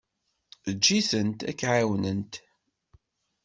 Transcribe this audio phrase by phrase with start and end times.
[0.69, 2.33] Eǧǧ-itent ak-ɛawnent.